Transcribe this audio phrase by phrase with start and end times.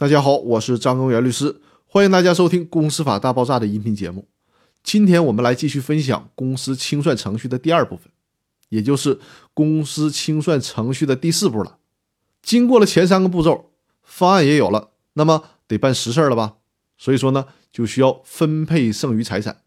[0.00, 4.28] 大家好，我是张根源律师，欢迎大家收听《公司法大爆炸》的音频节目。
[4.84, 8.04] 今天我们来继续分享公司清算程序的第二部分，
[8.68, 9.18] 也就是
[9.52, 11.78] 公司清算程序的第四步了。
[12.40, 13.72] 经过了前三个步骤，
[14.04, 16.58] 方案也有了，那么得办实事了吧？
[16.96, 19.62] 所以说呢，就需要分配剩余财产。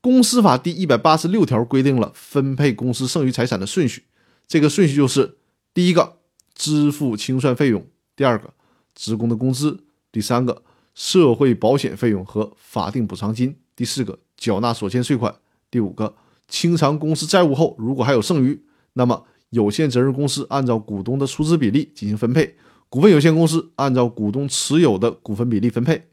[0.00, 4.06] 公司法第一百八十六条规定了分配公司剩余财产的顺序，
[4.48, 5.36] 这个顺序就是：
[5.72, 6.16] 第一个，
[6.56, 7.82] 支付清算费用；
[8.16, 8.52] 第二个。
[8.94, 10.62] 职工的工资，第三个
[10.94, 15.34] 社会保险费用和法定补偿金，第四个缴纳所欠税款，
[15.70, 16.14] 第五个
[16.48, 18.62] 清偿公司债务后，如果还有剩余，
[18.92, 22.56] 那么有限责任公司按照股东的出资比例进行分配，
[22.88, 26.08] 股份有限公司按照股东持有的股份比例分配。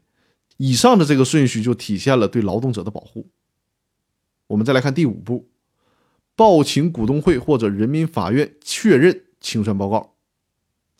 [0.56, 3.28] 以上的这个顺序就体现了对劳动者的保护。
[4.48, 5.48] 我们再来看第五步，
[6.36, 10.11] 报请股东会或者人民法院确认清算报告。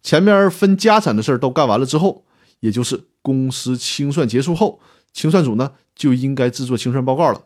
[0.03, 2.25] 前面分家产的事儿都干完了之后，
[2.61, 4.81] 也就是公司清算结束后，
[5.13, 7.43] 清算组呢就应该制作清算报告了。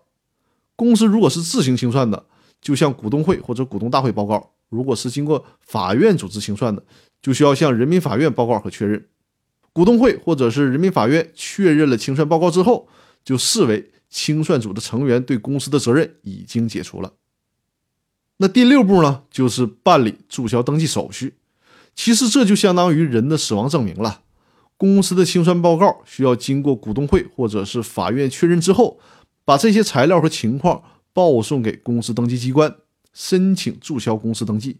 [0.74, 2.26] 公司如果是自行清算的，
[2.60, 6.82] 就向股东会或者股东大会报告；如果是经过法院组织清算的，
[7.20, 9.06] 就需要向人民法院报告和确认。
[9.72, 12.88] 股东会或者是人民法院确认了清算报告之后，
[13.22, 17.12] 就视为清算组的成员对公司的责任已经解除了。
[18.38, 21.34] 那第六步呢，就是办理注销登记手续。
[21.96, 24.22] 其实这就相当于人的死亡证明了。
[24.76, 29.00] 公司的清算报告需要经过股东会或者是法院确认之后，
[29.44, 30.82] 把这些材料和情况
[31.14, 32.76] 报送给公司登记机关，
[33.14, 34.76] 申请注销公司登记，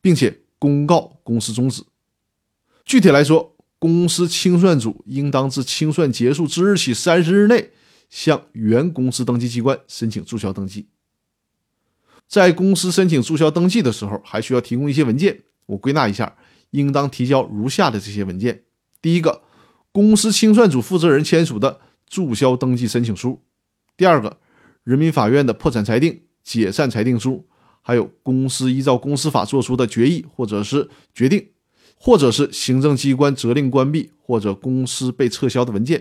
[0.00, 1.84] 并且公告公司终止。
[2.86, 7.70] 具体来说，公司清算组应当自清算结束之日起三十日内
[8.08, 10.88] 向原公司登记机关申请注销登记。
[12.26, 15.42] 在公司申请注销登记的时候，还需要提供一些文件。
[15.70, 16.36] 我归纳一下，
[16.70, 18.64] 应当提交如下的这些文件：
[19.00, 19.42] 第一个，
[19.92, 23.40] 公司清算组负责人签署的注销登记申请书；
[23.96, 24.38] 第二个，
[24.82, 27.46] 人民法院的破产裁定、解散裁定书，
[27.82, 31.46] 还有公司依照公司法作出的决议或者是决定，
[31.94, 36.00] 或者是行政机关责令关闭或者公司被撤销的文件；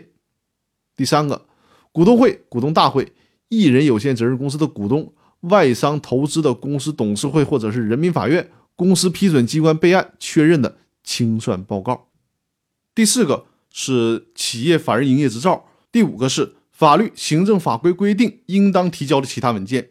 [0.95, 1.45] 第三个，
[1.91, 3.13] 股东会、股东大会、
[3.49, 8.49] 一人有限责任公司的股东、外商投资的公司董事会或者是人民法院。
[8.79, 12.07] 公司批准机关备案确认的清算报告，
[12.95, 19.89] 第四个是企业法人营业执照，第五个是法律、行政法规规定应当提交的其他文件。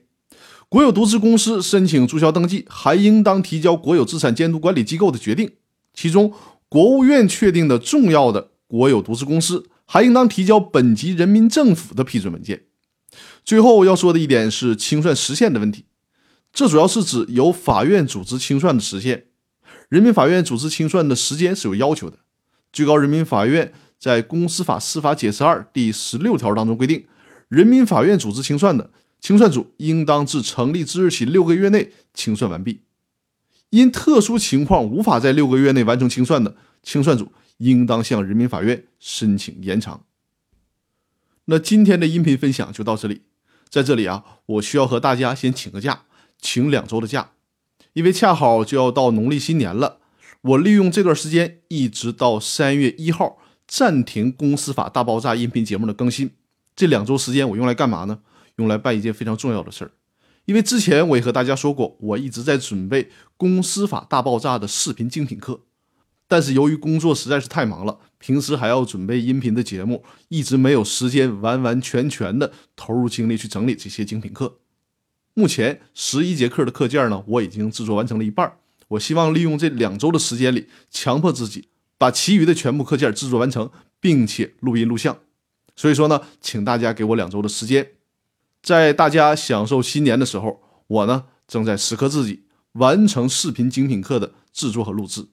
[0.70, 5.52] 国有独资公司申请注销登记，还应当提交国有资产监督管理机构的决定，
[5.92, 6.32] 其中
[6.70, 12.62] 国务院确定的重要的国有独资公司，还应当提交本级人民政府的批准文件。
[13.44, 15.84] 最后要说的一点是清算时限的问题。
[16.58, 19.26] 这主要是指由法院组织清算的时限。
[19.88, 22.18] 人民法院组织清算的时间是有要求的。
[22.72, 27.06] 最高人民法院在《公司法司法解释二》第十六条当中规定，
[27.46, 32.80] 人民法院组织清算的清算组应当自成立之日起六个月内清算完毕。
[33.70, 40.04] 因特殊情况无法在六个月内完成清算的，清算组应当向人民法院申请延长。
[41.44, 43.22] 那今天的音频分享就到这里。
[43.68, 46.06] 在这里啊，我需要和大家先请个假。
[46.40, 47.32] 请两周的假，
[47.92, 49.98] 因为恰好就要到农历新年了。
[50.42, 56.30] 我利用这段时间，一直到三月一号暂停《公司法大爆炸》音频节目的更新。
[56.76, 58.20] 这两周时间我用来干嘛呢？
[58.56, 59.90] 用来办一件非常重要的事儿。
[60.44, 63.04] 因为之前我也和大家说过，我一直在准备
[63.36, 65.62] 《公司法大爆炸》的视频精品课，
[66.26, 74.58] 但是由于工作实在是太忙了，平时还要准备音频的节目，一直没有时间完完全全的投入精力去整理这些精品课。
[75.38, 78.58] 目前十一节课的课件呢，我已经制作完成了一半。
[78.88, 85.16] 我希望利用这两周的时间里，强迫自己把其余的全部课件制作完成，并且录音录像。
[85.76, 87.90] 所以说呢，请大家给我两周的时间，
[88.60, 95.28] 在大家享受新年的时候，我呢正在时刻自己完成视频精品课的制作和录制。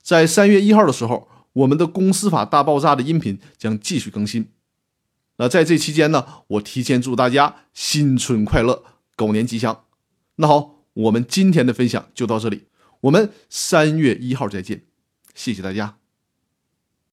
[0.00, 4.48] 在三月一号的时候，我们的公司法大爆炸的音频将继续更新。
[5.36, 8.84] 那在这期间呢，我提前祝大家新春快乐！
[9.18, 9.84] 狗年吉祥，
[10.36, 12.68] 那好，我们今天的分享就到这里，
[13.00, 14.84] 我们三月一号再见，
[15.34, 15.97] 谢谢大家。